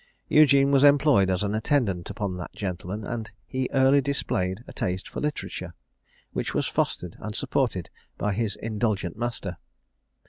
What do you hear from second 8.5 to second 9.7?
indulgent master.